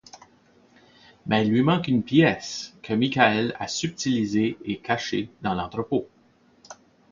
[1.27, 6.07] Mais il lui manque une pièce, que Michael a subtilisée et cachée dans l'entrepôt.